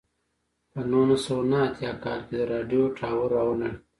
په 0.71 0.79
نولس 0.91 1.21
سوه 1.27 1.43
نهه 1.51 1.65
اتیا 1.69 1.91
کال 2.03 2.19
کې 2.27 2.33
د 2.37 2.41
راډیو 2.51 2.83
ټاور 2.97 3.29
را 3.35 3.43
ونړېد. 3.47 3.77